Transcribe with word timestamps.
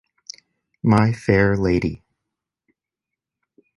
My 0.81 1.13
fair 1.13 1.55
lady. 1.55 2.01